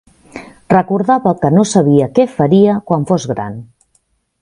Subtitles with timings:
[0.73, 3.65] Recordava que no sabia què faria quan fos gran.